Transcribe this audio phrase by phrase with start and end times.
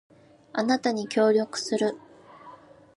[0.51, 1.95] あなたに協力する